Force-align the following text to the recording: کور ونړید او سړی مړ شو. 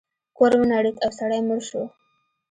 کور 0.37 0.51
ونړید 0.59 0.97
او 1.03 1.11
سړی 1.19 1.39
مړ 1.47 1.59
شو. 1.69 1.83